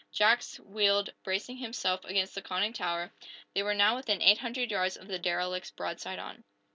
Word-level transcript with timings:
Jack 0.11 0.41
wheeled, 0.57 1.13
bracing 1.21 1.57
himself 1.57 2.03
against 2.05 2.33
the 2.33 2.41
conning 2.41 2.73
tower. 2.73 3.11
They 3.53 3.61
were 3.61 3.75
now 3.75 3.95
within 3.97 4.19
eight 4.19 4.39
hundred 4.39 4.71
yards 4.71 4.97
of 4.97 5.07
the 5.07 5.19
derelict's 5.19 5.69
broadside 5.69 6.17
on. 6.17 6.43